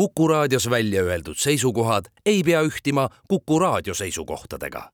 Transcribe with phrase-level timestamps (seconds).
[0.00, 4.90] Kuku raadios välja öeldud seisukohad ei pea ühtima Kuku raadio seisukohtadega.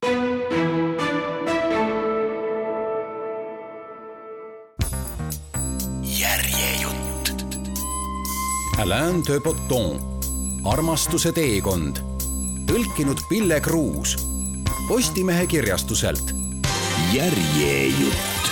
[6.03, 7.45] järjejutt.
[8.79, 10.01] Alain de Botton,
[10.65, 11.97] armastuse teekond,
[12.67, 14.17] tõlkinud Pille Kruus
[14.89, 16.35] Postimehe kirjastuselt.
[17.13, 18.51] järjejutt.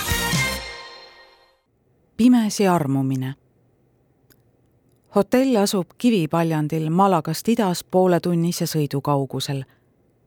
[2.17, 3.35] pimesi armumine
[5.15, 9.63] hotell asub kivipaljandil Malagast idas pooletunnise sõidu kaugusel.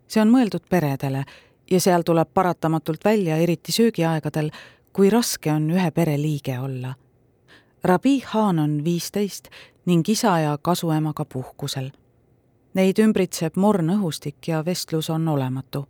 [0.08, 1.24] see on mõeldud peredele
[1.70, 4.50] ja seal tuleb paratamatult välja, eriti söögiaegadel,
[4.92, 6.94] kui raske on ühe pere liige olla.
[7.84, 9.48] Rabi Haan on viisteist
[9.86, 11.90] ning isa ja kasuemaga puhkusel.
[12.74, 15.86] Neid ümbritseb morn õhustik ja vestlus on olematu.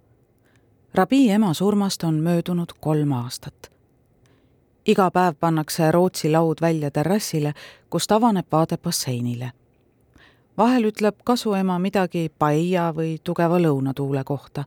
[0.94, 3.77] Rabi ema surmast on möödunud kolm aastat
[4.88, 7.52] iga päev pannakse Rootsi laud välja terrassile,
[7.90, 9.50] kust avaneb vaade basseinile.
[10.56, 14.64] vahel ütleb kasuema midagi paia või tugeva lõunatuule kohta.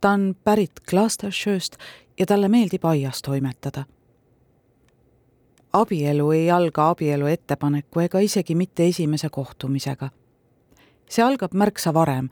[0.00, 1.76] ta on pärit Gloucestershire'st
[2.18, 3.84] ja talle meeldib aias toimetada.
[5.72, 10.10] abielu ei alga abielu ettepaneku ega isegi mitte esimese kohtumisega.
[11.10, 12.28] see algab märksa varem,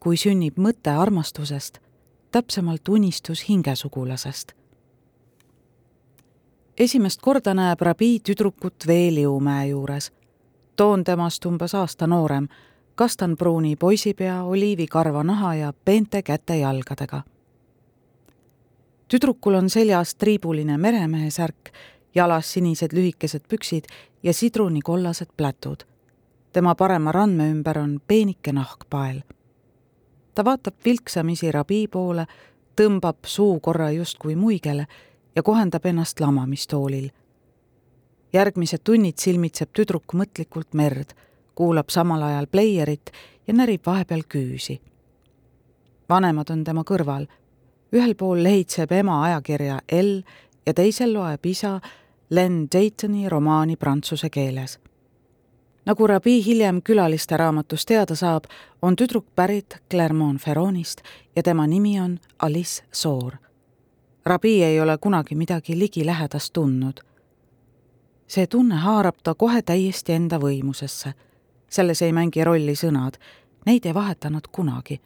[0.00, 1.78] kui sünnib mõte armastusest,
[2.30, 4.65] täpsemalt unistus hingesugulasest
[6.78, 10.12] esimest korda näeb Rabi tüdrukut Veeliumäe juures.
[10.76, 12.48] too on temast umbes aasta noorem,
[12.94, 17.22] kastanpruuni poisipea, oliivikarva naha ja peente käte-jalgadega.
[19.08, 21.70] tüdrukul on seljas triibuline meremehe särk,
[22.14, 23.84] jalas sinised lühikesed püksid
[24.22, 25.76] ja sidrunikollased plätud.
[26.52, 29.20] tema parema randme ümber on peenike nahkpael.
[30.34, 32.26] ta vaatab vilksamisi Rabi poole,
[32.80, 34.86] tõmbab suu korra justkui muigele
[35.36, 37.08] ja kohendab ennast lamamistoolil.
[38.32, 41.12] järgmised tunnid silmitseb tüdruk mõtlikult merd,
[41.54, 43.10] kuulab samal ajal pleierit
[43.46, 44.80] ja närib vahepeal küüsi.
[46.08, 47.26] vanemad on tema kõrval.
[47.92, 50.20] ühel pool lehitseb ema ajakirja L
[50.66, 51.80] ja teisel loeb isa
[52.30, 54.78] Len Daytoni romaani prantsuse keeles
[55.86, 58.44] nagu Rabi hiljem külaliste raamatust teada saab,
[58.82, 61.02] on tüdruk pärit Clermont-Ferrandist
[61.36, 63.45] ja tema nimi on Alice Soor
[64.26, 67.00] Rabi ei ole kunagi midagi ligilähedast tundnud.
[68.28, 71.12] see tunne haarab ta kohe täiesti enda võimusesse.
[71.70, 73.14] selles ei mängi rolli sõnad,
[73.66, 75.00] neid ei vaheta nad kunagi.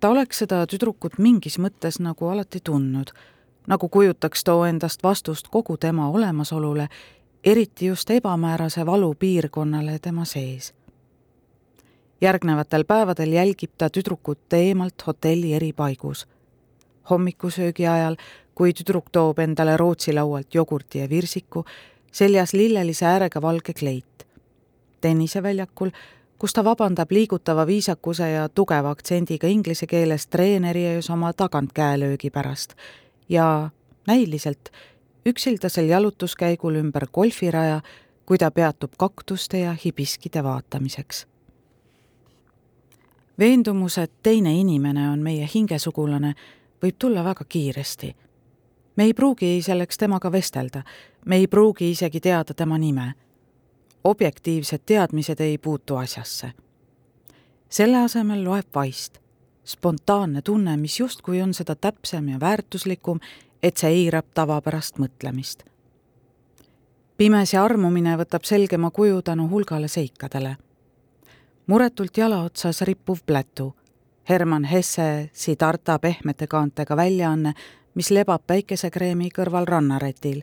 [0.00, 3.10] ta oleks seda tüdrukut mingis mõttes nagu alati tundnud,
[3.66, 6.88] nagu kujutaks too endast vastust kogu tema olemasolule,
[7.44, 10.72] eriti just ebamäärase valu piirkonnale tema sees
[12.20, 16.26] järgnevatel päevadel jälgib ta tüdrukut eemalt hotelli eri paigus
[17.10, 18.16] hommikusöögi ajal,
[18.54, 21.64] kui tüdruk toob endale Rootsi laualt jogurti ja virsiku,
[22.12, 24.26] seljas lillelise äärega valge kleit.
[25.00, 25.90] tenniseväljakul,
[26.38, 32.74] kus ta vabandab liigutava viisakuse ja tugeva aktsendiga inglise keeles treeneri ees oma tagantkäelöögi pärast
[33.28, 33.70] ja
[34.06, 34.68] näiliselt
[35.26, 37.80] üksildasel jalutuskäigul ümber golfiraja,
[38.26, 41.26] kui ta peatub kaktuste ja hibiskide vaatamiseks
[43.40, 46.34] veendumus, et teine inimene on meie hingesugulane
[46.82, 48.16] võib tulla väga kiiresti.
[48.96, 50.82] me ei pruugi selleks temaga vestelda,
[51.26, 53.14] me ei pruugi isegi teada tema nime.
[54.04, 56.52] objektiivsed teadmised ei puutu asjasse.
[57.68, 59.18] selle asemel loeb vaist,
[59.64, 63.20] spontaanne tunne, mis justkui on seda täpsem ja väärtuslikum,
[63.62, 65.64] et see eirab tavapärast mõtlemist.
[67.16, 70.56] pimesi armumine võtab selgema kuju tänu hulgale seikadele
[71.70, 73.74] muretult jala otsas rippuv plätu
[74.28, 77.52] Herman Hesse Siddharta pehmete kaantega väljaanne,
[77.94, 80.42] mis lebab päikesekreemi kõrval rannarätil.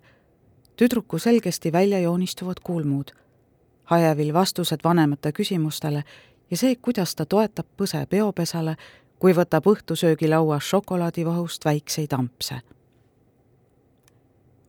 [0.76, 3.12] tüdruku selgesti välja joonistuvad kulmud,
[3.84, 6.04] hajevil vastused vanemate küsimustele
[6.52, 8.76] ja see, kuidas ta toetab põse peopesale,
[9.20, 12.62] kui võtab õhtusöögilauas šokolaadivahust väikseid ampse.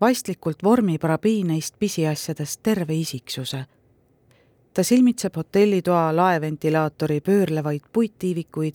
[0.00, 3.64] vaistlikult vormib Rabi neist pisiasjadest terve isiksuse
[4.74, 8.74] ta silmitseb hotellitoa laeventilaatori pöörlevaid puittiivikuid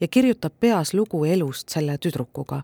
[0.00, 2.62] ja kirjutab peas lugu elust selle tüdrukuga.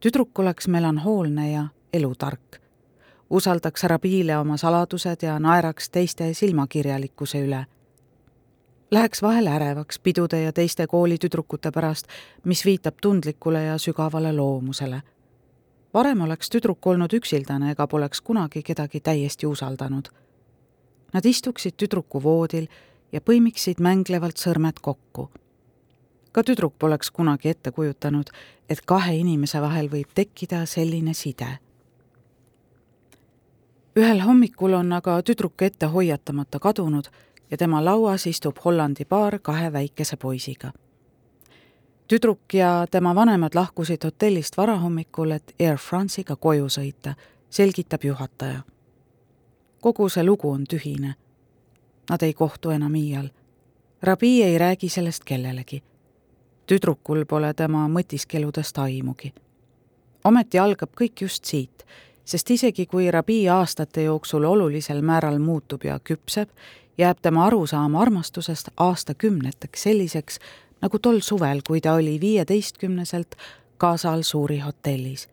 [0.00, 2.56] tüdruk oleks melanhoolne ja elutark.
[3.30, 7.66] usaldaks Rabiile oma saladused ja naeraks teiste silmakirjalikkuse üle.
[8.90, 12.06] Läheks vahel ärevaks pidude ja teiste koolitüdrukute pärast,
[12.44, 15.02] mis viitab tundlikule ja sügavale loomusele.
[15.94, 20.08] varem oleks tüdruk olnud üksildane ega poleks kunagi kedagi täiesti usaldanud
[21.14, 22.66] Nad istuksid tüdruku voodil
[23.12, 25.30] ja põimiksid mänglevalt sõrmed kokku.
[26.32, 28.30] ka tüdruk poleks kunagi ette kujutanud,
[28.68, 31.58] et kahe inimese vahel võib tekkida selline side.
[33.96, 37.08] ühel hommikul on aga tüdruk ette hoiatamata kadunud,
[37.50, 40.72] ja tema lauas istub Hollandi paar kahe väikese poisiga.
[42.08, 47.14] tüdruk ja tema vanemad lahkusid hotellist varahommikul, et Air France'iga koju sõita,
[47.50, 48.73] selgitab juhataja.
[49.84, 51.14] Kogu see lugu on tühine.
[52.10, 53.28] Nad ei kohtu enam iial.
[54.02, 55.82] Rabi ei räägi sellest kellelegi.
[56.66, 59.34] tüdrukul pole tema mõtiskeludest aimugi.
[60.24, 61.84] ometi algab kõik just siit
[62.24, 66.48] sest isegi kui rabi aastate jooksul olulisel määral muutub ja küpseb,
[66.98, 70.38] jääb tema arusaam armastusest aastakümneteks selliseks,
[70.80, 73.36] nagu tol suvel, kui ta oli viieteistkümneselt
[73.76, 75.28] Kaasal suuri hotellis.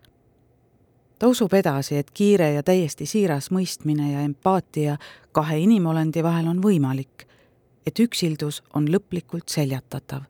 [1.22, 4.98] Ta usub edasi, et kiire ja täiesti siiras mõistmine ja empaatia
[5.32, 7.28] kahe inimolendi vahel on võimalik,
[7.86, 10.26] et üksildus on lõplikult seljatatav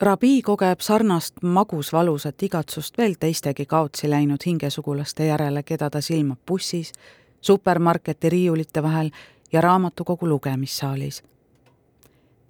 [0.00, 6.92] Rabi kogeb sarnast magusvalusat igatsust veel teistegi kaotsi läinud hingesugulaste järele, keda ta silmab bussis,
[7.40, 9.10] supermarketi riiulite vahel
[9.52, 11.22] ja raamatukogu lugemissaalis.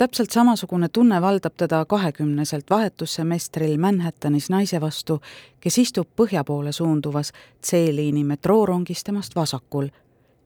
[0.00, 5.19] Täpselt samasugune tunne valdab teda kahekümneselt vahetussemestril Manhattanis naise vastu,
[5.61, 7.32] kes istub põhja poole suunduvas
[7.67, 9.91] C-liini metroorongis temast vasakul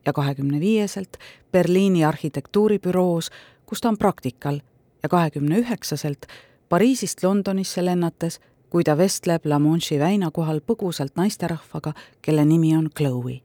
[0.07, 1.17] ja kahekümne viieselt
[1.53, 3.31] Berliini arhitektuuribüroos,
[3.67, 4.59] kus ta on praktikal
[5.03, 6.27] ja kahekümne üheksaselt
[6.69, 8.41] Pariisist Londonisse lennates,
[8.71, 11.93] kui ta vestleb La Manche'i väina kohal põgusalt naisterahvaga,
[12.23, 13.41] kelle nimi on Chloe.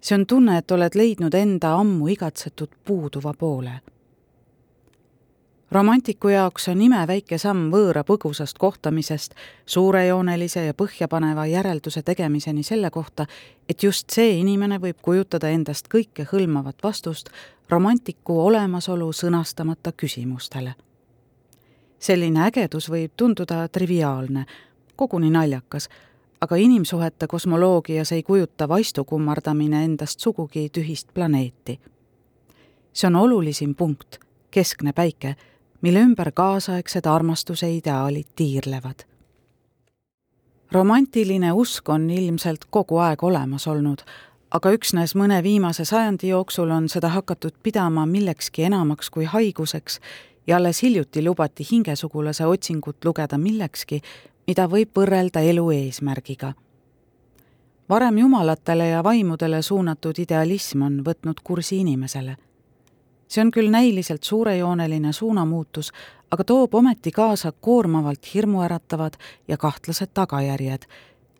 [0.00, 3.80] see on tunne, et oled leidnud enda ammu igatsetud puuduva poole.
[5.72, 9.34] Romantiku jaoks on imeväike samm võõra põgusast kohtamisest
[9.66, 13.26] suurejoonelise ja põhjapaneva järelduse tegemiseni selle kohta,
[13.68, 17.28] et just see inimene võib kujutada endast kõikehõlmavat vastust
[17.70, 20.74] romantiku olemasolu sõnastamata küsimustele
[22.02, 24.46] selline ägedus võib tunduda triviaalne,
[24.96, 25.88] koguni naljakas,
[26.42, 31.80] aga inimsuhete kosmoloogias ei kujuta vaistu kummardamine endast sugugi tühist planeeti.
[32.92, 34.18] see on olulisim punkt,
[34.50, 35.36] keskne päike,
[35.82, 39.04] mille ümber kaasaegsed armastuse ideaalid tiirlevad.
[40.72, 44.02] romantiline usk on ilmselt kogu aeg olemas olnud,
[44.50, 50.00] aga üksnes mõne viimase sajandi jooksul on seda hakatud pidama millekski enamaks kui haiguseks
[50.46, 54.00] ja alles hiljuti lubati hingesugulase otsingut lugeda millekski,
[54.46, 56.54] mida võib võrrelda elu eesmärgiga.
[57.88, 62.36] varem jumalatele ja vaimudele suunatud idealism on võtnud kursi inimesele.
[63.32, 65.88] See on küll näiliselt suurejooneline suunamuutus,
[66.30, 69.16] aga toob ometi kaasa koormavalt hirmuäratavad
[69.48, 70.84] ja kahtlased tagajärjed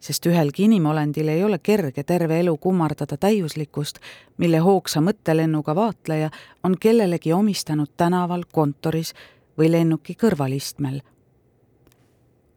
[0.03, 3.99] sest ühelgi inimolendil ei ole kerge terve elu kummardada täiuslikkust,
[4.37, 6.31] mille hoogsa mõttelennuga vaatleja
[6.67, 9.15] on kellelegi omistanud tänaval, kontoris
[9.59, 11.01] või lennuki kõrvalistmel.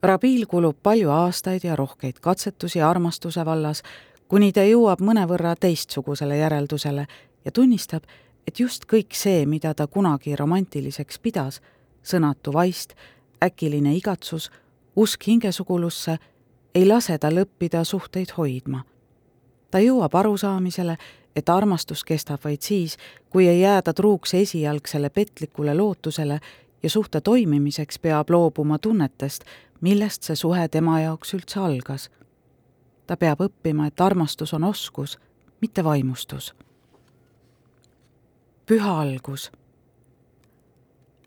[0.05, 3.83] Rabil kulub palju aastaid ja rohkeid katsetusi armastuse vallas,
[4.27, 7.07] kuni ta jõuab mõnevõrra teistsugusele järeldusele
[7.45, 8.03] ja tunnistab,
[8.47, 11.61] et just kõik see, mida ta kunagi romantiliseks pidas,
[12.03, 12.93] sõnatu vaist,
[13.43, 14.51] äkiline igatsus,
[14.95, 16.17] usk hingesugulusse
[16.75, 18.83] ei lase tal õppida suhteid hoidma.
[19.71, 20.97] ta jõuab arusaamisele,
[21.35, 22.97] et armastus kestab vaid siis,
[23.29, 26.39] kui ei jääda truuks esialgsele petlikule lootusele
[26.83, 29.43] ja suhte toimimiseks peab loobuma tunnetest,
[29.81, 32.09] millest see suhe tema jaoks üldse algas.
[33.07, 35.19] ta peab õppima, et armastus on oskus,
[35.61, 36.55] mitte vaimustus.
[38.65, 39.51] Püha algus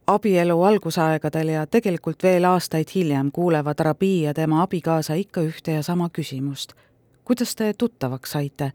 [0.09, 5.83] abielu algusaegadel ja tegelikult veel aastaid hiljem kuulevad Rabi ja tema abikaasa ikka ühte ja
[5.83, 6.73] sama küsimust.
[7.25, 8.73] kuidas te tuttavaks saite,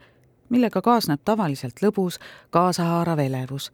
[0.49, 3.71] millega kaasneb tavaliselt lõbus, kaasahaarav elevus?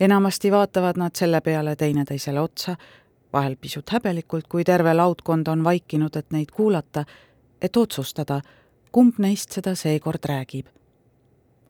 [0.00, 2.76] enamasti vaatavad nad selle peale teineteisele otsa,
[3.32, 7.04] vahel pisut häbelikult, kui terve laudkond on vaikinud, et neid kuulata,
[7.62, 8.40] et otsustada,
[8.92, 10.66] kumb neist seda seekord räägib.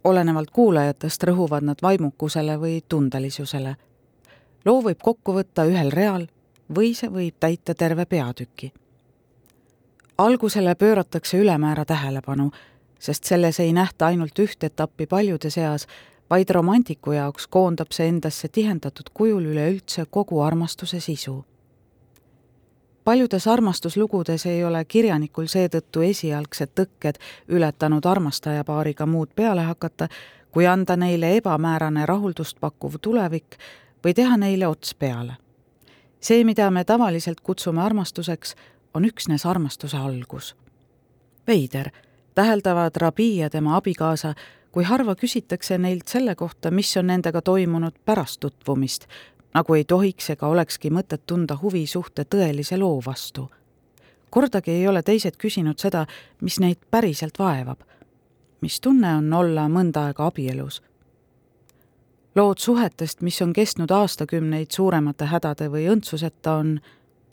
[0.07, 3.77] Olenevalt kuulajatest rõhuvad nad vaimukusele või tundelisusele
[4.67, 6.27] loo võib kokku võtta ühel real
[6.77, 8.73] või see võib täita terve peatüki.
[10.19, 12.51] algusele pööratakse ülemäära tähelepanu,
[12.99, 15.87] sest selles ei nähta ainult üht etappi paljude seas,
[16.31, 21.45] vaid romantiku jaoks koondab see endasse tihendatud kujul üleüldse kogu armastuse sisu.
[23.07, 27.21] Paljudes armastuslugudes ei ole kirjanikul seetõttu esialgsed tõkked
[27.55, 30.09] ületanud armastajapaariga muud peale hakata,
[30.51, 33.59] kui anda neile ebamäärane rahuldust pakkuv tulevik
[34.05, 35.37] või teha neile ots peale.
[36.21, 38.57] see, mida me tavaliselt kutsume armastuseks,
[38.95, 40.57] on üksnes armastuse algus.
[41.47, 41.91] veider,
[42.35, 44.35] täheldavad Rabi ja tema abikaasa,
[44.73, 49.07] kui harva küsitakse neilt selle kohta, mis on nendega toimunud pärast tutvumist,
[49.57, 53.49] nagu ei tohiks ega olekski mõtet tunda huvi suhte tõelise loo vastu.
[54.31, 56.07] kordagi ei ole teised küsinud seda,
[56.41, 57.81] mis neid päriselt vaevab.
[58.61, 60.83] mis tunne on olla mõnda aega abielus
[62.37, 66.81] lood suhetest, mis on kestnud aastakümneid suuremate hädade või õndsuseta, on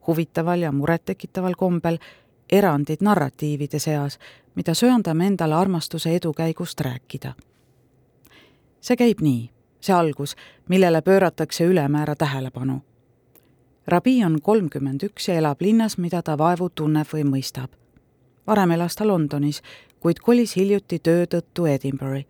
[0.08, 1.98] huvitaval ja murettekitaval kombel
[2.52, 4.20] erandid narratiivide seas,
[4.56, 7.34] mida söandame endale armastuse edukäigust rääkida.
[8.82, 9.50] see käib nii,
[9.84, 10.36] see algus,
[10.70, 12.82] millele pööratakse ülemäära tähelepanu.
[13.88, 17.70] Rabi on kolmkümmend üks ja elab linnas, mida ta vaevu tunneb või mõistab.
[18.48, 19.62] varem elas ta Londonis,
[20.00, 22.26] kuid kolis hiljuti töö tõttu Edinburgh'i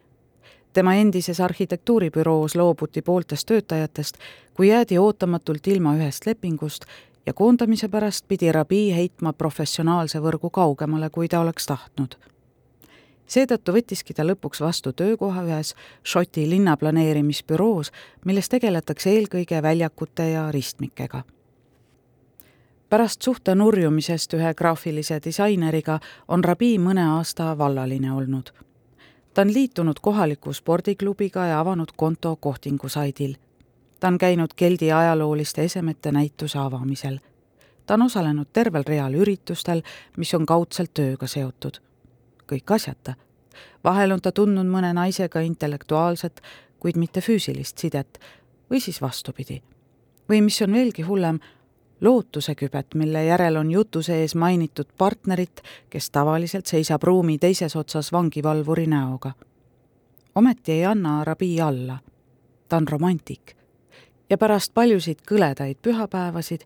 [0.74, 4.18] tema endises arhitektuuribüroos loobuti pooltest töötajatest,
[4.54, 6.86] kui jäädi ootamatult ilma ühest lepingust
[7.26, 12.16] ja koondamise pärast pidi Rabi heitma professionaalse võrgu kaugemale, kui ta oleks tahtnud.
[13.28, 17.92] Seetõttu võttiski ta lõpuks vastu töökoha ühes Šoti linnaplaneerimisbüroos,
[18.26, 21.24] milles tegeletakse eelkõige väljakute ja ristmikega
[22.94, 28.52] pärast suhte nurjumisest ühe graafilise disaineriga on Rabi mõne aasta vallaline olnud
[29.34, 33.36] ta on liitunud kohaliku spordiklubiga ja avanud konto Kohtingu saidil.
[34.00, 37.20] ta on käinud Geldi ajalooliste esemete näituse avamisel.
[37.86, 39.82] ta on osalenud tervel real üritustel,
[40.18, 41.78] mis on kaudselt tööga seotud.
[42.54, 43.16] Kõik asjata.
[43.84, 46.42] vahel on ta tundnud mõne naisega intellektuaalset,
[46.80, 48.20] kuid mitte füüsilist sidet
[48.72, 49.62] või siis vastupidi.
[50.30, 51.40] või mis on veelgi hullem,
[52.02, 58.88] lootusekübet, mille järel on jutu sees mainitud partnerit, kes tavaliselt seisab ruumi teises otsas vangivalvuri
[58.88, 59.32] näoga.
[60.36, 61.98] ometi ei anna Arabi alla.
[62.70, 63.56] ta on romantik.
[64.30, 66.62] ja pärast paljusid kõledaid pühapäevasid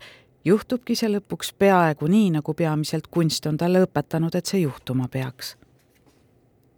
[0.46, 5.58] juhtubki see lõpuks peaaegu nii, nagu peamiselt kunst on talle õpetanud, et see juhtuma peaks.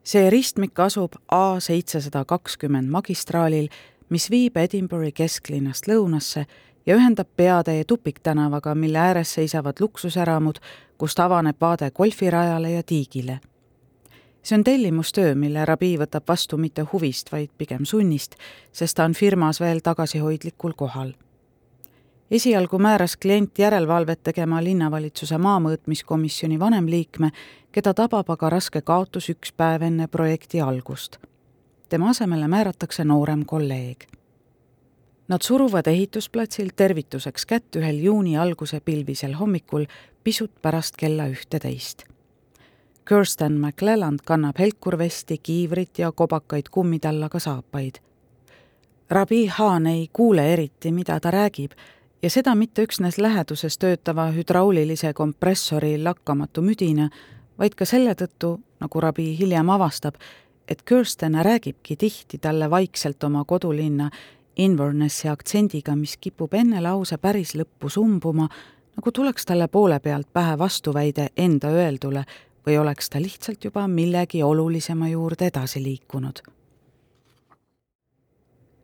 [0.10, 3.68] See ristmik asub A seitsesada kakskümmend magistraalil,
[4.10, 6.46] mis viib Edinburgh'i kesklinnast lõunasse
[6.86, 10.58] ja ühendab peatee Tupiktänavaga, mille ääres seisavad luksuseramud,
[10.98, 13.40] kust avaneb vaade golfirajale ja tiigile.
[14.44, 18.36] see on tellimustöö, mille Rabi võtab vastu mitte huvist, vaid pigem sunnist,
[18.72, 21.14] sest ta on firmas veel tagasihoidlikul kohal.
[22.32, 27.32] esialgu määras klient järelevalvet tegema linnavalitsuse maamõõtmiskomisjoni vanemliikme,
[27.72, 31.18] keda tabab aga raske kaotus üks päev enne projekti algust.
[31.90, 34.20] tema asemele määratakse noorem kolleeg
[35.30, 39.84] Nad suruvad ehitusplatsil tervituseks kätt ühel juuni alguse pilvisel hommikul
[40.24, 42.04] pisut pärast kella ühteteist.
[43.10, 48.02] Kirsten McClelland kannab helkurvesti, kiivrit ja kobakaid kummitallaga saapaid.
[49.10, 51.72] Rabi Haan ei kuule eriti, mida ta räägib
[52.24, 57.10] ja seda mitte üksnes läheduses töötava hüdraulilise kompressori lakkamatu müdina,
[57.60, 60.16] vaid ka selle tõttu, nagu Rabi hiljem avastab,
[60.68, 64.10] et Kirsten räägibki tihti talle vaikselt oma kodulinna
[64.60, 68.50] Invernessi aktsendiga, mis kipub enne lause päris lõppu sumbuma,
[68.96, 72.26] nagu tuleks talle poole pealt pähe vastuväide enda öeldule
[72.68, 76.42] või oleks ta lihtsalt juba millegi olulisema juurde edasi liikunud.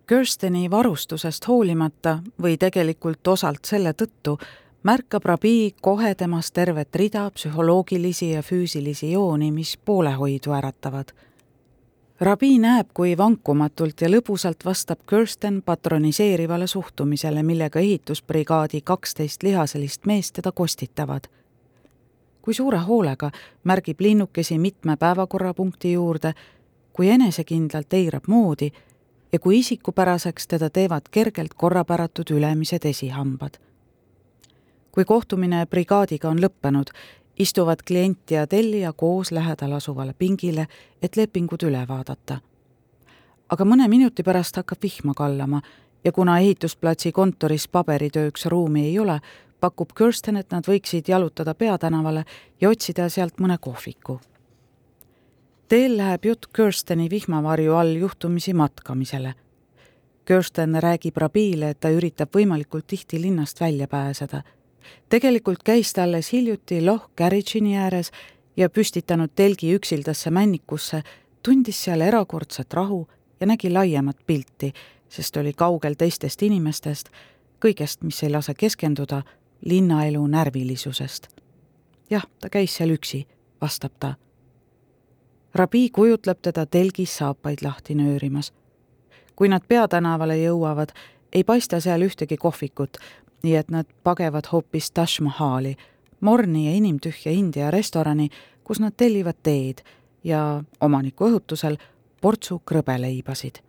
[0.07, 4.37] Kirsteni varustusest hoolimata või tegelikult osalt selle tõttu
[4.85, 11.15] märkab Rabi kohe temas tervet rida psühholoogilisi ja füüsilisi jooni, mis poolehoidu äratavad
[12.19, 20.33] Rabi näeb, kui vankumatult ja lõbusalt vastab Kirsten patroniseerivale suhtumisele, millega ehitusbrigaadi kaksteist lihaselist meest
[20.39, 21.27] teda kostitavad.
[22.41, 23.31] kui suure hoolega
[23.63, 26.33] märgib linnukesi mitme päevakorrapunkti juurde,
[26.93, 28.71] kui enesekindlalt eirab moodi
[29.33, 33.59] ja kui isikupäraseks teda teevad kergelt korrapäratud ülemised esihambad.
[34.95, 36.93] Kui kohtumine brigaadiga on lõppenud
[37.39, 40.67] istuvad klient ja tellija koos lähedal asuvale pingile,
[41.01, 42.39] et lepingud üle vaadata.
[43.49, 45.61] aga mõne minuti pärast hakkab vihma kallama
[46.03, 49.19] ja kuna ehitusplatsi kontoris paberitööks ruumi ei ole,
[49.59, 52.25] pakub Kirsten, et nad võiksid jalutada peatänavale
[52.61, 54.19] ja otsida sealt mõne kohviku.
[55.67, 59.33] teel läheb jutt Kirsteni vihmavarju all juhtumisi matkamisele.
[60.25, 64.41] Kirsten räägib Rabile, et ta üritab võimalikult tihti linnast välja pääseda
[65.09, 68.11] tegelikult käis ta alles hiljuti Loh Carriage'i ääres
[68.57, 71.03] ja püstitanud telgi üksildasse männikusse,
[71.43, 73.07] tundis seal erakordset rahu
[73.39, 74.73] ja nägi laiemat pilti,
[75.09, 77.09] sest oli kaugel teistest inimestest,
[77.65, 79.21] kõigest, mis ei lase keskenduda
[79.65, 81.27] linnaelu närvilisusest.
[82.09, 83.25] jah, ta käis seal üksi,
[83.61, 84.13] vastab ta.
[85.55, 88.53] Rabi kujutleb teda telgis saapaid lahti nöörimas.
[89.35, 90.91] kui nad peatänavale jõuavad,
[91.33, 92.97] ei paista seal ühtegi kohvikut,
[93.43, 95.75] nii et nad pagevad hoopis Taj Mahali,
[96.19, 98.29] morni ja inimtühja India restorani,
[98.63, 99.83] kus nad tellivad teed
[100.23, 101.77] ja omaniku õhutusel
[102.21, 103.61] portsu krõbeleibasid.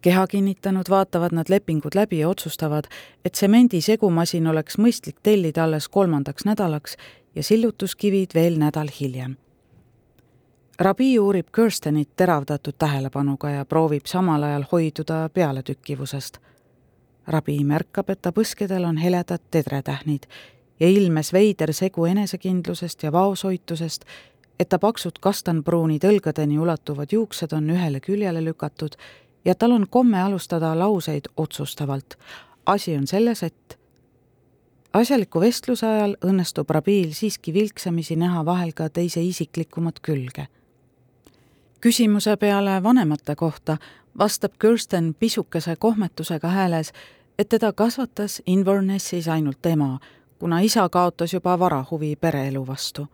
[0.00, 2.84] keha kinnitanud vaatavad nad lepingud läbi ja otsustavad,
[3.24, 6.96] et tsemendi segumasin oleks mõistlik tellida alles kolmandaks nädalaks
[7.34, 9.36] ja sillutuskivid veel nädal hiljem.
[10.78, 16.38] Rabi uurib Kirstenit teravdatud tähelepanuga ja proovib samal ajal hoiduda pealetükkivusest.
[17.28, 20.26] Rabi märkab, et ta põskedel on heledad tedretähnid
[20.80, 24.04] ja ilmes veider segu enesekindlusest ja vaoshoitusest,
[24.60, 28.96] et ta paksud kastanpruunid õlgadeni ulatuvad juuksed on ühele küljele lükatud
[29.44, 32.14] ja tal on komme alustada lauseid otsustavalt.
[32.66, 33.78] asi on selles, et
[34.92, 40.46] asjaliku vestluse ajal õnnestub Rabil siiski vilksamisi näha vahel ka teise isiklikumat külge.
[41.80, 43.76] küsimuse peale vanemate kohta
[44.18, 46.92] vastab Kirsten pisukese kohmetusega hääles,
[47.38, 49.98] et teda kasvatas Invernessis ainult ema,
[50.38, 53.06] kuna isa kaotas juba vara huvi pereelu vastu.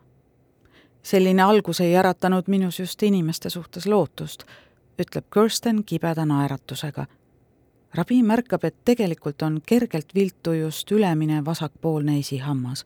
[1.03, 4.43] selline algus ei äratanud minus just inimeste suhtes lootust,
[5.01, 7.05] ütleb Kirsten kibeda naeratusega.
[7.93, 12.85] rabi märkab, et tegelikult on kergelt viltu just ülemine vasakpoolne esihammas.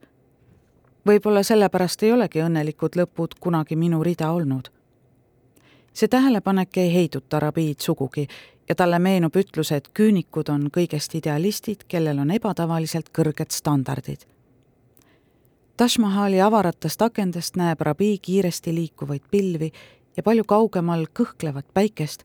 [1.07, 4.69] võib-olla sellepärast ei olegi õnnelikud lõpud kunagi minu rida olnud.
[5.93, 8.27] see tähelepanek ei heiduta rabiid sugugi
[8.69, 14.25] ja talle meenub ütlus, et küünikud on kõigest idealistid, kellel on ebatavaliselt kõrged standardid.
[15.77, 19.71] Taj Mahali avaratest akendest näeb Rabi kiiresti liikuvaid pilvi
[20.17, 22.23] ja palju kaugemal kõhklevat päikest,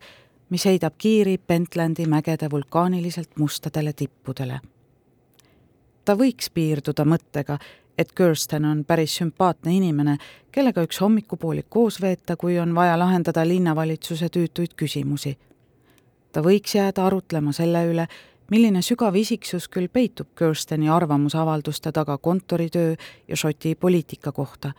[0.49, 4.61] mis heidab kiiri Pentlandi mägede vulkaaniliselt mustadele tippudele.
[6.05, 7.59] ta võiks piirduda mõttega,
[7.99, 10.17] et Kirsten on päris sümpaatne inimene,
[10.53, 15.37] kellega üks hommikupoolik koos veeta, kui on vaja lahendada linnavalitsuse tüütuid küsimusi
[16.33, 18.07] ta võiks jääda arutlema selle üle,
[18.51, 22.95] milline sügav isiksus küll peitub Kirsteni arvamusavalduste taga kontoritöö
[23.29, 24.73] ja Šoti poliitika kohta.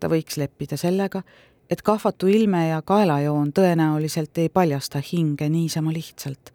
[0.00, 1.22] ta võiks leppida sellega,
[1.70, 6.52] et kahvatu ilme ja kaelajoon tõenäoliselt ei paljasta hinge niisama lihtsalt.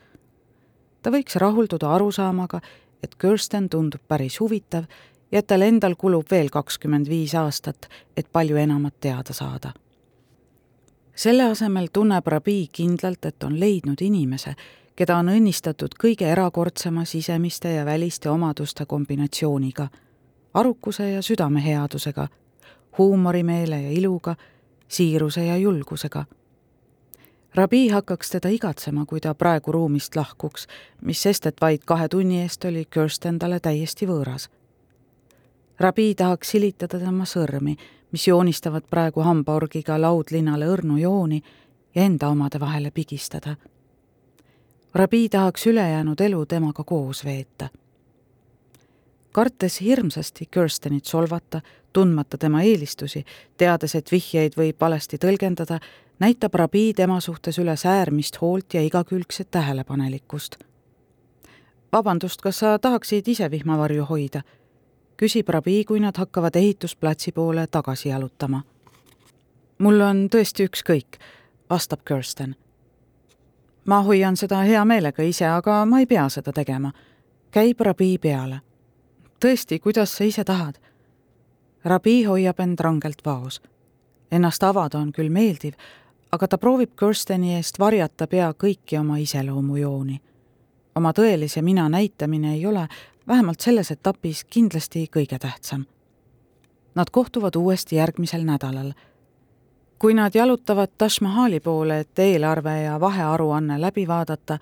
[1.02, 2.62] ta võiks rahulduda arusaamaga,
[3.04, 4.86] et Kirsten tundub päris huvitav
[5.32, 9.74] ja et tal endal kulub veel kakskümmend viis aastat, et palju enamat teada saada
[11.16, 14.56] selle asemel tunneb Rabi kindlalt, et on leidnud inimese,
[14.96, 19.88] keda on õnnistatud kõige erakordsema sisemiste ja väliste omaduste kombinatsiooniga,
[20.54, 22.28] arukuse ja südameheadusega,
[22.98, 24.36] huumorimeele ja iluga,
[24.88, 26.26] siiruse ja julgusega.
[27.56, 30.68] Rabi hakkaks teda igatsema, kui ta praegu ruumist lahkuks,
[31.02, 34.50] mis sest, et vaid kahe tunni eest oli Kirsten talle täiesti võõras.
[35.80, 37.76] Rabi tahaks silitada tema sõrmi
[38.16, 41.42] mis joonistavad praegu hambaorgiga laudlinnale õrnu jooni
[41.96, 43.56] ja enda omade vahele pigistada.
[44.94, 47.70] Rabi tahaks ülejäänud elu temaga koos veeta.
[49.32, 51.62] kartes hirmsasti Kirstenit solvata,
[51.94, 53.26] tundmata tema eelistusi,
[53.58, 55.80] teades, et vihjeid võib valesti tõlgendada,
[56.20, 60.56] näitab Rabi tema suhtes üles äärmist hoolt ja igakülgset tähelepanelikkust.
[61.92, 64.42] vabandust, kas sa tahaksid ise vihmavarju hoida?
[65.18, 68.64] Küsib Rabi, kui nad hakkavad ehitusplatsi poole tagasi jalutama.
[69.78, 71.20] mul on tõesti ükskõik,
[71.70, 72.56] vastab Kirsten.
[73.86, 76.92] ma hoian seda hea meelega ise, aga ma ei pea seda tegema.
[77.52, 78.62] käib Rabi peale.
[79.40, 80.76] tõesti, kuidas sa ise tahad?
[81.86, 83.62] Rabi hoiab end rangelt vaos.
[84.32, 85.74] Ennast avada on küll meeldiv,
[86.32, 90.22] aga ta proovib Kirsteni eest varjata pea kõiki oma iseloomujooni.
[90.96, 92.88] oma tõelise mina näitamine ei ole
[93.28, 95.86] vähemalt selles etapis kindlasti kõige tähtsam.
[96.96, 98.94] Nad kohtuvad uuesti järgmisel nädalal.
[100.00, 104.60] kui nad jalutavad Taj Mahali poole, et eelarve ja vahearuanne läbi vaadata,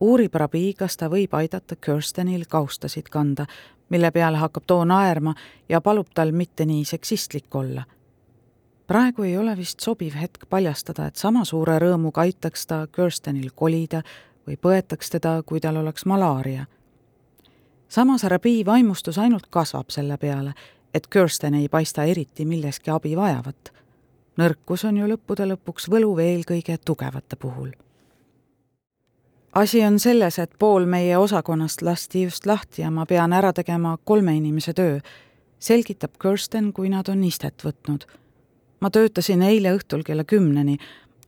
[0.00, 3.46] uurib Rabi, kas ta võib aidata Kirstenil kaustasid kanda,
[3.88, 5.34] mille peale hakkab too naerma
[5.68, 7.84] ja palub tal mitte nii seksistlik olla.
[8.86, 14.02] praegu ei ole vist sobiv hetk paljastada, et sama suure rõõmuga aitaks ta Kirstenil kolida
[14.46, 16.66] või põetaks teda, kui tal oleks malaaria
[17.88, 20.54] samas Rabi vaimustus ainult kasvab selle peale,
[20.94, 23.72] et Kirsten ei paista eriti milleski abi vajavat.
[24.36, 27.70] nõrkus on ju lõppude lõpuks võluv eelkõige tugevate puhul.
[29.54, 33.98] asi on selles, et pool meie osakonnast lasti just lahti ja ma pean ära tegema
[34.04, 34.98] kolme inimese töö,
[35.58, 38.04] selgitab Kirsten, kui nad on istet võtnud.
[38.80, 40.78] ma töötasin eile õhtul kella kümneni,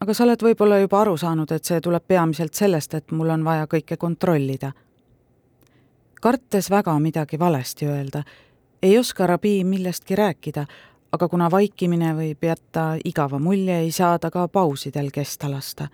[0.01, 3.45] aga sa oled võib-olla juba aru saanud, et see tuleb peamiselt sellest, et mul on
[3.45, 4.73] vaja kõike kontrollida
[6.21, 8.23] kartes väga midagi valesti öelda,
[8.83, 10.67] ei oska Rabi millestki rääkida,
[11.13, 15.89] aga kuna vaikimine võib jätta igava mulje, ei saa ta ka pausidel kesta lasta.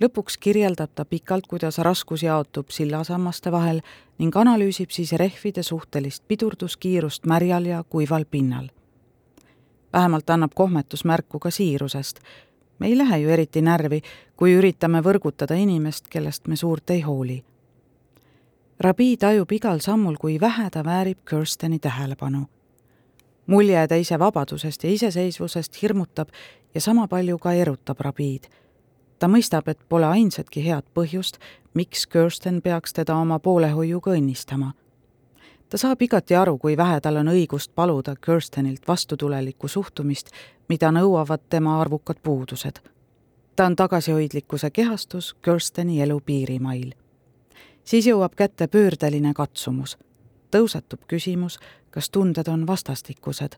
[0.00, 3.80] lõpuks kirjeldab ta pikalt, kuidas raskus jaotub sillasammaste vahel
[4.18, 8.68] ning analüüsib siis rehvide suhtelist pidurduskiirust märjal ja kuival pinnal.
[9.92, 12.20] vähemalt annab kohmetus märku ka siirusest.
[12.78, 14.02] me ei lähe ju eriti närvi,
[14.36, 17.44] kui üritame võrgutada inimest, kellest me suurt ei hooli
[18.80, 22.46] Rabi tajub igal sammul, kui vähe ta väärib Kirsteni tähelepanu.
[23.46, 26.28] mulje teise vabadusest ja iseseisvusest hirmutab
[26.74, 28.44] ja sama palju ka erutab Rabiid.
[29.18, 31.38] ta mõistab, et pole ainsatki head põhjust,
[31.74, 34.72] miks Kirsten peaks teda oma poolehoiuga õnnistama.
[35.68, 40.30] ta saab igati aru, kui vähe tal on õigust paluda Kirstenilt vastutulelikku suhtumist,
[40.68, 42.78] mida nõuavad tema arvukad puudused.
[43.56, 46.92] ta on tagasihoidlikkuse kehastus Kirsteni elu piirimail.
[47.88, 49.96] Siis jõuab kätte pöördeline katsumus.
[50.50, 51.58] tõusetub küsimus,
[51.90, 53.56] kas tunded on vastastikused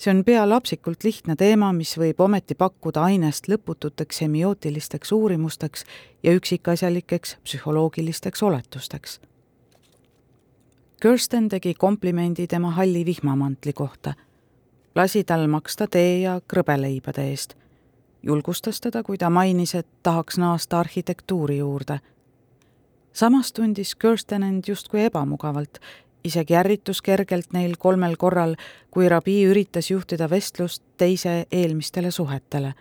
[0.00, 5.84] see on pea lapsikult lihtne teema, mis võib ometi pakkuda ainest lõpututeks semiootilisteks uurimusteks
[6.22, 9.20] ja üksikasjalikeks psühholoogilisteks oletusteks.
[11.02, 14.14] Kirsten tegi komplimendi tema halli vihmamantli kohta,
[14.94, 17.54] lasi tal maksta tee ja krõbeleibade eest,
[18.22, 22.00] julgustas teda, kui ta mainis, et tahaks naasta arhitektuuri juurde.
[23.12, 25.78] Samas tundis Kirsten end justkui ebamugavalt
[26.24, 28.56] isegi ärritus kergelt neil kolmel korral,
[28.90, 32.74] kui rabi üritas juhtida vestlust teise eelmistele suhetele.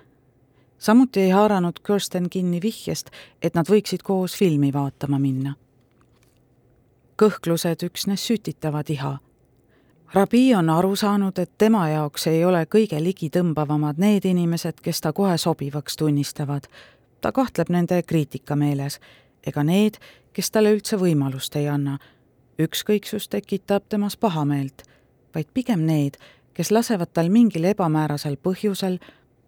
[0.77, 3.09] samuti ei haaranud Kirsten kinni vihjest,
[3.41, 5.55] et nad võiksid koos filmi vaatama minna.
[7.21, 9.17] kõhklused üksnes sütitavad iha.
[10.13, 15.13] Rabi on aru saanud, et tema jaoks ei ole kõige ligitõmbavamad need inimesed, kes ta
[15.13, 16.67] kohe sobivaks tunnistavad.
[17.21, 18.99] ta kahtleb nende kriitikameeles
[19.47, 19.97] ega need,
[20.33, 21.97] kes talle üldse võimalust ei anna
[22.59, 24.83] ükskõiksus tekitab temas pahameelt,
[25.35, 26.17] vaid pigem need,
[26.53, 28.99] kes lasevad tal mingil ebamäärasel põhjusel,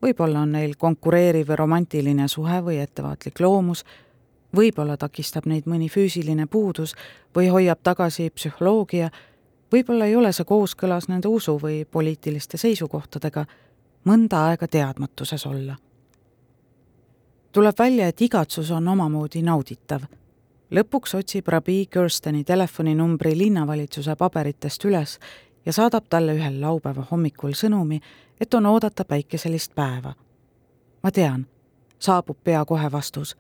[0.01, 3.83] võib-olla on neil konkureeriv romantiline suhe või ettevaatlik loomus,
[4.55, 6.95] võib-olla takistab neid mõni füüsiline puudus
[7.35, 9.11] või hoiab tagasi psühholoogia,
[9.71, 13.45] võib-olla ei ole see kooskõlas nende usu või poliitiliste seisukohtadega,
[14.07, 15.75] mõnda aega teadmatuses olla.
[17.51, 20.01] tuleb välja, et igatsus on omamoodi nauditav
[20.71, 25.19] lõpuks otsib rabi Kirsteni telefoninumbri linnavalitsuse paberitest üles
[25.65, 27.99] ja saadab talle ühel laupäeva hommikul sõnumi,
[28.41, 30.13] et on oodata päikeselist päeva.
[31.03, 31.47] ma tean,
[31.99, 33.37] saabub pea kohe vastus.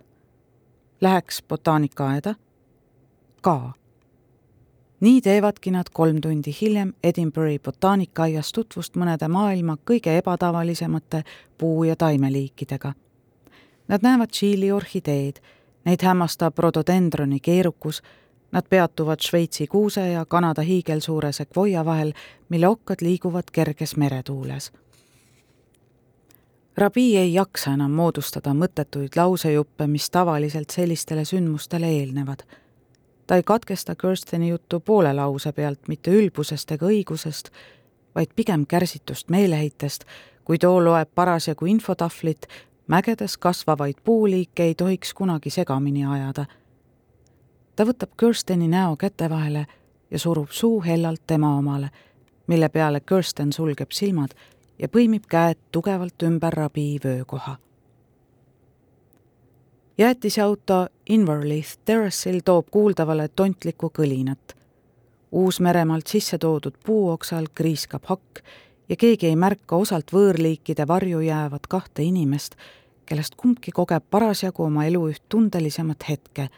[1.01, 2.35] Läheks botaanikaaeda?
[3.41, 3.73] ka.
[4.99, 11.23] nii teevadki nad kolm tundi hiljem Edinburghi botaanikaaias tutvust mõnede maailma kõige ebatavalisemate
[11.57, 12.93] puu- ja taimeliikidega.
[13.87, 15.41] Nad näevad Tšiili orhideed
[15.85, 18.01] Neid hämmastab rododendroni keerukus,
[18.51, 22.13] nad peatuvad Šveitsi kuuse ja Kanada hiigelsuure sekvoia vahel,
[22.49, 24.71] mille okkad liiguvad kerges meretuules.
[26.77, 32.43] Rabi ei jaksa enam moodustada mõttetuid lausejuppe, mis tavaliselt sellistele sündmustele eelnevad.
[33.27, 37.49] ta ei katkesta Kirsteni juttu poole lause pealt mitte ülbusest ega õigusest,
[38.15, 40.03] vaid pigem kärsitust meeleheitest,
[40.43, 42.47] kui too loeb parasjagu infotahvlit
[42.87, 46.45] mägedes kasvavaid puuliike ei tohiks kunagi segamini ajada.
[47.75, 49.67] ta võtab Kirsteni näo käte vahele
[50.11, 51.89] ja surub suu hellalt tema omale,
[52.47, 54.31] mille peale Kirsten sulgeb silmad
[54.79, 57.57] ja põimib käed tugevalt ümber rabi vöökoha.
[59.97, 64.55] jäätiseauto Inverleith terrassil toob kuuldavale tontlikku kõlinat.
[65.31, 68.41] Uus-Meremaalt sisse toodud puuoksal kriiskab hakk
[68.91, 72.57] ja keegi ei märka osalt võõrliikide varju jäävat kahte inimest,
[73.07, 76.49] kellest kumbki kogeb parasjagu oma elu üht tundelisemat hetke,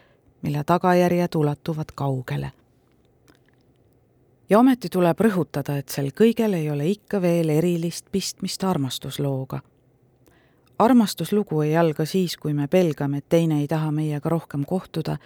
[0.42, 2.50] mille tagajärjed ulatuvad kaugele.
[4.50, 9.60] ja ometi tuleb rõhutada, et sel kõigel ei ole ikka veel erilist pistmist armastuslooga.
[10.78, 15.16] armastuslugu ei alga siis, kui me pelgame, et teine ei taha meiega rohkem kohtuda,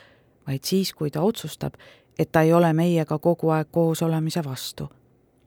[0.47, 1.75] vaid siis, kui ta otsustab,
[2.19, 4.89] et ta ei ole meiega kogu aeg koos olemise vastu.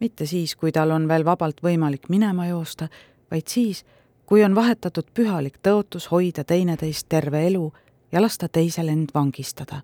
[0.01, 2.87] Mitte siis, kui tal on veel vabalt võimalik minema joosta,
[3.31, 3.85] vaid siis,
[4.25, 7.71] kui on vahetatud pühalik tõotus hoida teineteist terve elu
[8.11, 9.81] ja lasta teisel end vangistada.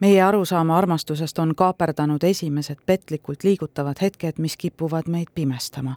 [0.00, 5.96] meie arusaama armastusest on kaaperdanud esimesed petlikult liigutavad hetked, mis kipuvad meid pimestama.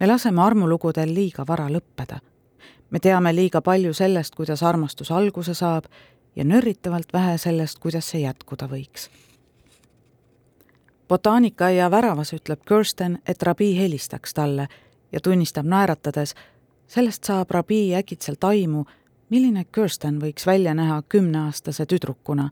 [0.00, 2.20] me laseme armulugudel liiga vara lõppeda.
[2.90, 5.84] me teame liiga palju sellest, kuidas armastus alguse saab
[6.36, 9.10] ja nörritavalt vähe sellest, kuidas see jätkuda võiks
[11.08, 14.68] botaanikaaia väravas ütleb Kirsten, et rabi helistaks talle
[15.12, 16.34] ja tunnistab naeratades,
[16.86, 18.84] sellest saab rabi äkitselt aimu,
[19.30, 22.50] milline Kirsten võiks välja näha kümneaastase tüdrukuna,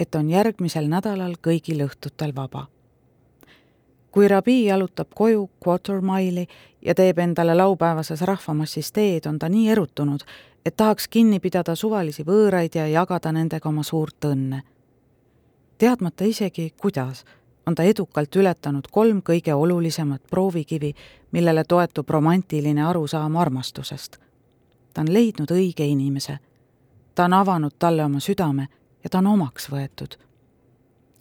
[0.00, 2.66] et on järgmisel nädalal kõigil õhtutel vaba.
[4.10, 6.46] kui rabi jalutab koju quarter mile'i
[6.82, 10.20] ja teeb endale laupäevases rahvamassis teed, on ta nii erutunud,
[10.64, 14.62] et tahaks kinni pidada suvalisi võõraid ja jagada nendega oma suurt õnne.
[15.78, 17.24] teadmata isegi, kuidas
[17.66, 20.92] on ta edukalt ületanud kolm kõige olulisemat proovikivi,
[21.32, 24.16] millele toetub romantiline arusaam armastusest.
[24.94, 26.38] ta on leidnud õige inimese.
[27.14, 28.68] ta on avanud talle oma südame
[29.04, 30.18] ja ta on omaks võetud.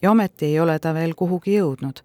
[0.02, 2.04] ja ometi ei ole ta veel kuhugi jõudnud.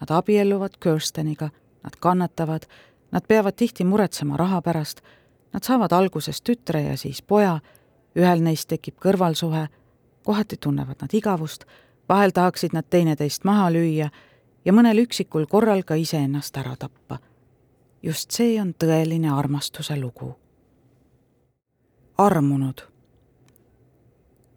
[0.00, 1.50] Nad abielluvad Kirsteniga,
[1.82, 2.66] nad kannatavad,
[3.14, 5.00] Nad peavad tihti muretsema raha pärast,
[5.52, 7.60] nad saavad alguses tütre ja siis poja,
[8.18, 9.68] ühel neist tekib kõrvalsuhe,
[10.26, 11.62] kohati tunnevad nad igavust,
[12.08, 14.08] vahel tahaksid nad teineteist maha lüüa
[14.64, 17.18] ja mõnel üksikul korral ka iseennast ära tappa.
[18.02, 20.36] just see on tõeline armastuse lugu.
[22.18, 22.94] armunud.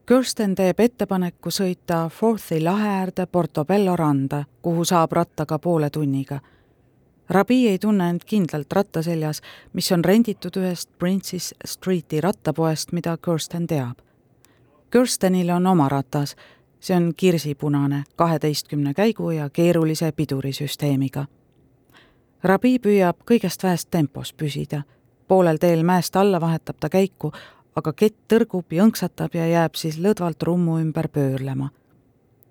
[0.07, 6.39] Kirsten teeb ettepaneku sõita Forthi lahe äärde Portobello randa, kuhu saab rattaga poole tunniga.
[7.29, 9.41] Rabi ei tunne end kindlalt ratta seljas,
[9.73, 13.99] mis on renditud ühest Princess Streeti rattapoest, mida Kirsten teab.
[14.91, 16.35] Kirstenil on oma ratas
[16.79, 21.25] see on kirsipunane, kaheteistkümne käigu ja keerulise pidurisüsteemiga.
[22.43, 24.83] Rabi püüab kõigest väest tempos püsida.
[25.27, 27.31] poolel teel mäest alla vahetab ta käiku,
[27.75, 31.69] aga kett tõrgub, jõnksatab ja jääb siis lõdvalt rummu ümber pöörlema.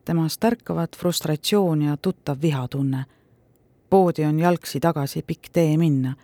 [0.05, 3.05] temast ärkavad frustratsioon ja tuttav vihatunne.
[3.91, 6.17] poodi on jalgsi tagasi pikk tee minna.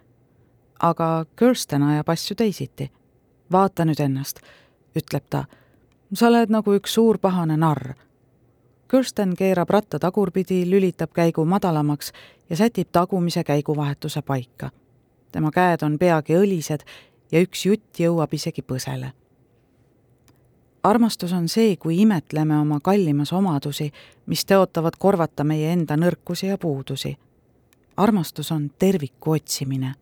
[0.81, 2.91] aga Kirsten ajab asju teisiti.
[3.53, 4.41] vaata nüüd ennast,
[4.97, 5.45] ütleb ta
[6.15, 7.95] sa oled nagu üks suur pahane narr.
[8.91, 12.13] Kirsten keerab ratta tagurpidi, lülitab käigu madalamaks
[12.51, 14.71] ja sätib tagumise käiguvahetuse paika.
[15.33, 16.85] tema käed on peagi õlised
[17.33, 19.13] ja üks jutt jõuab isegi põsele.
[20.83, 23.93] armastus on see, kui imetleme oma kallimas omadusi,
[24.27, 27.17] mis tõotavad korvata meie enda nõrkusi ja puudusi.
[27.97, 29.95] armastus on terviku otsimine.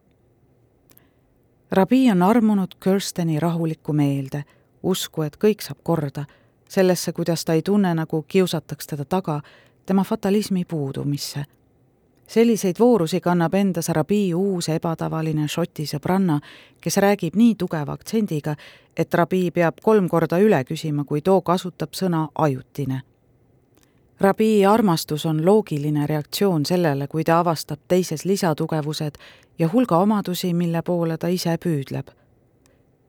[1.70, 4.44] Rabi on armunud Kirsteni rahulikku meelde
[4.82, 6.24] usku, et kõik saab korda,
[6.68, 9.40] sellesse, kuidas ta ei tunne, nagu kiusataks teda taga,
[9.86, 11.44] tema fatalismi puudumisse.
[12.26, 16.38] selliseid voorusi kannab endas Rabi uus ebatavaline Šoti sõbranna,
[16.80, 18.54] kes räägib nii tugeva aktsendiga,
[18.96, 23.00] et Rabi peab kolm korda üle küsima, kui too kasutab sõna ajutine.
[24.20, 29.18] Rabi armastus on loogiline reaktsioon sellele, kui ta avastab teises lisatugevused
[29.58, 32.19] ja hulga omadusi, mille poole ta ise püüdleb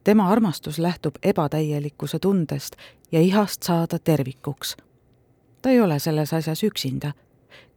[0.04, 2.76] tema armastus lähtub ebatäielikkuse tundest
[3.12, 4.78] ja ihast saada tervikuks.
[5.62, 7.12] ta ei ole selles asjas üksinda,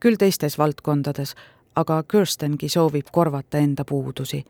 [0.01, 1.35] küll teistes valdkondades,
[1.77, 4.45] aga Kirstengi soovib korvata enda puudusi.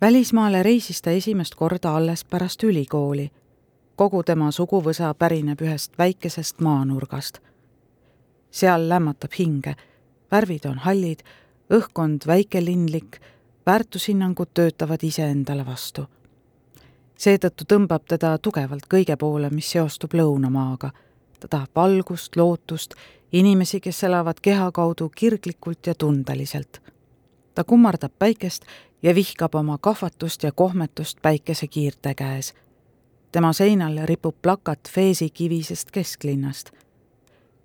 [0.00, 3.30] välismaale reisis ta esimest korda alles pärast ülikooli.
[3.96, 7.38] kogu tema suguvõsa pärineb ühest väikesest maanurgast.
[8.50, 9.74] seal lämmatab hinge,
[10.30, 11.18] värvid on hallid,
[11.70, 13.20] õhkkond väikelinlik,
[13.66, 16.06] väärtushinnangud töötavad iseendale vastu
[17.16, 20.90] seetõttu tõmbab teda tugevalt kõige poole, mis seostub lõunamaaga.
[21.40, 22.94] ta tahab valgust, lootust,
[23.32, 26.82] inimesi, kes elavad keha kaudu kirglikult ja tundeliselt.
[27.54, 28.64] ta kummardab päikest
[29.02, 32.54] ja vihkab oma kahvatust ja kohmetust päikesekiirte käes.
[33.32, 36.70] tema seinal ripub plakat Feesi kivisest kesklinnast.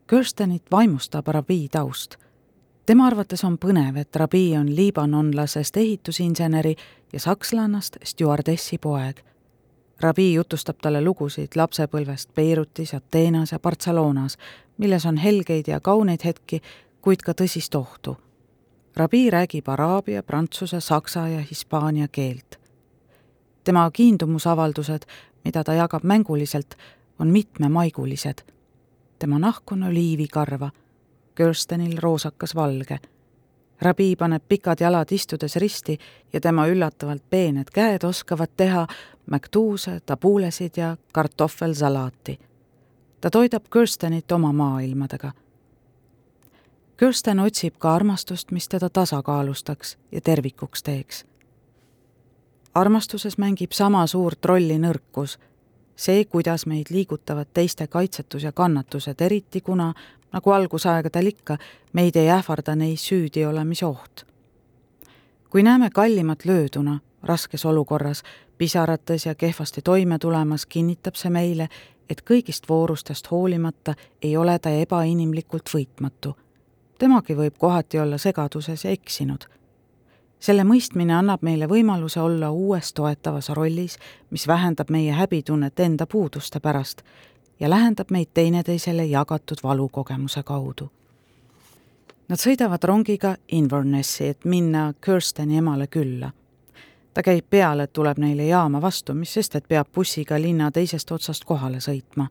[0.08, 2.16] Kirstenit vaimustab Rabi taust
[2.86, 6.76] tema arvates on põnev, et Rabi on liibanonlasest ehitusinseneri
[7.14, 9.31] ja sakslannast stjuardessi poeg
[10.02, 14.38] Rabi jutustab talle lugusid lapsepõlvest Beirutis, Ateenas ja Barcelonas,
[14.78, 16.62] milles on helgeid ja kauneid hetki,
[17.02, 18.16] kuid ka tõsist ohtu.
[18.98, 22.58] Rabi räägib araabia, prantsuse, saksa ja hispaania keelt.
[23.64, 25.06] tema kiindumusavaldused,
[25.46, 26.76] mida ta jagab mänguliselt,
[27.20, 28.42] on mitmemaigulised.
[29.20, 30.72] tema nahk on oliivikarva,
[31.36, 33.00] Kirstenil roosakas valge
[33.82, 35.98] Rabi paneb pikad jalad istudes risti
[36.34, 38.84] ja tema üllatavalt peened käed oskavad teha
[39.26, 42.40] mäktuuse, tabulesid ja kartohvelsalaati.
[43.22, 45.32] ta toidab Kirstenit oma maailmadega.
[46.98, 51.26] Kirsten otsib ka armastust, mis teda tasakaalustaks ja tervikuks teeks.
[52.74, 55.40] armastuses mängib sama suurt rolli nõrkus,
[55.96, 59.94] see, kuidas meid liigutavad teiste kaitsetus ja kannatused, eriti kuna
[60.34, 61.58] nagu algusaegadel ikka,
[61.94, 64.26] meid ei ähvarda neis süüdi olemise oht.
[65.50, 68.24] kui näeme kallimat lööduna, raskes olukorras,
[68.58, 71.68] pisarates ja kehvasti toime tulemas, kinnitab see meile,
[72.10, 76.36] et kõigist voorustest hoolimata ei ole ta ebainimlikult võitmatu.
[76.98, 79.46] temagi võib kohati olla segaduses ja eksinud.
[80.40, 83.98] selle mõistmine annab meile võimaluse olla uues toetavas rollis,
[84.30, 87.02] mis vähendab meie häbitunnet enda puuduste pärast
[87.60, 90.92] ja lähendab meid teineteisele jagatud valukogemuse kaudu.
[92.32, 96.32] Nad sõidavad rongiga Invernessi, et minna Kirsteni emale külla.
[97.14, 101.46] Ta käib peale, tuleb neile jaama vastu, mis sest, et peab bussiga linna teisest otsast
[101.46, 102.28] kohale sõitma.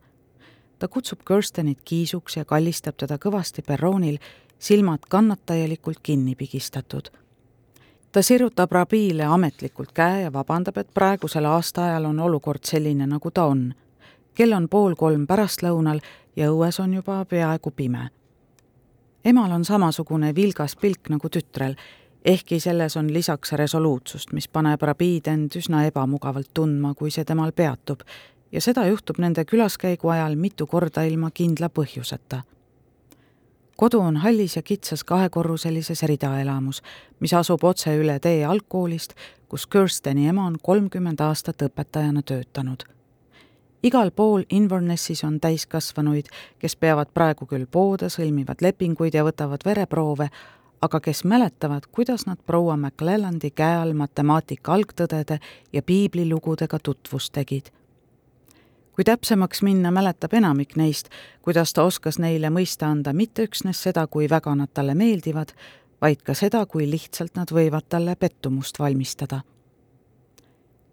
[0.79, 4.17] ta kutsub Kirstenit kiisuks ja kallistab teda kõvasti perroonil,
[4.59, 7.09] silmad kannatajalikult kinni pigistatud
[8.11, 13.45] ta sirutab Rabile ametlikult käe ja vabandab, et praegusel aastaajal on olukord selline, nagu ta
[13.45, 13.73] on
[14.35, 16.01] kell on pool kolm pärastlõunal
[16.35, 18.09] ja õues on juba peaaegu pime.
[19.25, 21.75] emal on samasugune vilgas pilk nagu tütrel
[22.25, 27.51] ehkki selles on lisaks resoluutsust, mis paneb rabiid end üsna ebamugavalt tundma, kui see temal
[27.51, 28.05] peatub
[28.51, 32.41] ja seda juhtub nende külaskäigu ajal mitu korda ilma kindla põhjuseta.
[33.75, 36.81] kodu on hallis ja kitsas kahekorruselises ridaelamus,
[37.19, 39.13] mis asub otse üle tee algkoolist,
[39.49, 42.83] kus Kirsteni ema on kolmkümmend aastat õpetajana töötanud
[43.83, 46.27] igal pool Invernessis on täiskasvanuid,
[46.59, 50.29] kes peavad praegu küll poode, sõlmivad lepinguid ja võtavad vereproove,
[50.81, 55.37] aga kes mäletavad, kuidas nad proua McClellandi käe all matemaatika algtõdede
[55.73, 57.69] ja piiblilugudega tutvust tegid.
[58.91, 61.09] kui täpsemaks minna, mäletab enamik neist,
[61.41, 65.53] kuidas ta oskas neile mõista anda mitte üksnes seda, kui väga nad talle meeldivad,
[66.01, 69.41] vaid ka seda, kui lihtsalt nad võivad talle pettumust valmistada.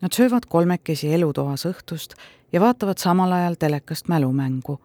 [0.00, 2.14] Nad söövad kolmekesi elutoas õhtust
[2.52, 4.78] ja vaatavad samal ajal telekast mälumängu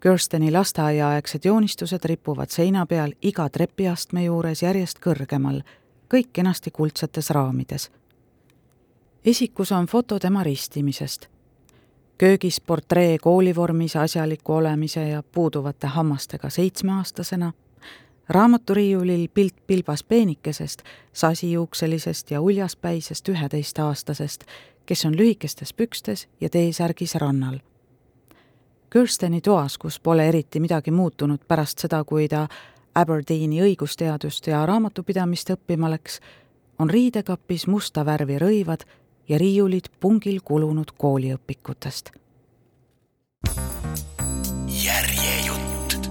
[0.00, 5.62] Kirsteni lasteaiaaegsed joonistused ripuvad seina peal iga trepiastme juures järjest kõrgemal,
[6.14, 7.90] kõik kenasti kuldsetes raamides.
[9.24, 11.26] esikus on foto tema ristimisest.
[12.18, 17.52] köögis portree koolivormis asjaliku olemise ja puuduvate hammastega seitsmeaastasena,
[18.28, 20.82] raamaturiiulil pilt pilbas peenikesest,
[21.12, 24.44] sasijuukselisest ja uljaspäisest üheteistaastasest,
[24.86, 27.58] kes on lühikestes pükstes ja T-särgis rannal
[28.92, 32.46] Kirsteni toas, kus pole eriti midagi muutunud pärast seda, kui ta
[32.94, 36.20] Aberdeeni õigusteadust ja raamatupidamist õppima läks,
[36.78, 38.86] on riidekapis musta värvi rõivad
[39.28, 42.10] ja riiulid pungil kulunud kooliõpikutest.
[44.84, 46.10] järjejutt.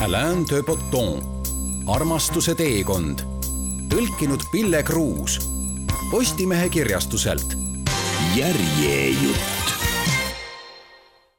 [0.00, 1.22] Alain de Botton,
[1.86, 3.20] armastuse teekond,
[3.88, 5.54] tõlkinud Pille Kruus
[6.10, 7.56] Postimehe kirjastuselt.
[8.36, 9.83] järjejutt